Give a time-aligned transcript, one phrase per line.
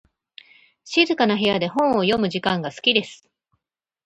[0.83, 3.29] 静かな部屋で本を読む時間が好きです。